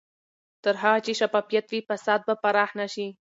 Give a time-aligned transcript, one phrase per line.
[0.63, 3.07] تر هغه چې شفافیت وي، فساد به پراخ نه شي.